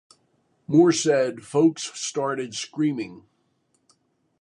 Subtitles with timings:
[0.65, 3.27] Moore said, Folks started screaming.